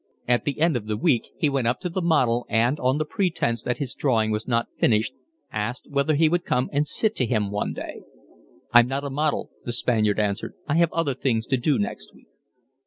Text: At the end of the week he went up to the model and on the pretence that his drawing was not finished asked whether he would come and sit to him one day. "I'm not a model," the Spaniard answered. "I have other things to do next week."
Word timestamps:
At 0.27 0.45
the 0.45 0.59
end 0.61 0.75
of 0.75 0.87
the 0.87 0.97
week 0.97 1.29
he 1.37 1.47
went 1.47 1.67
up 1.67 1.79
to 1.81 1.87
the 1.89 2.01
model 2.01 2.47
and 2.49 2.79
on 2.79 2.97
the 2.97 3.05
pretence 3.05 3.61
that 3.61 3.77
his 3.77 3.93
drawing 3.93 4.31
was 4.31 4.47
not 4.47 4.67
finished 4.79 5.13
asked 5.51 5.85
whether 5.91 6.15
he 6.15 6.27
would 6.27 6.43
come 6.43 6.71
and 6.73 6.87
sit 6.87 7.15
to 7.17 7.25
him 7.27 7.51
one 7.51 7.71
day. 7.73 8.01
"I'm 8.73 8.87
not 8.87 9.03
a 9.03 9.11
model," 9.11 9.51
the 9.63 9.71
Spaniard 9.71 10.19
answered. 10.19 10.55
"I 10.67 10.77
have 10.77 10.91
other 10.91 11.13
things 11.13 11.45
to 11.45 11.57
do 11.57 11.77
next 11.77 12.15
week." 12.15 12.29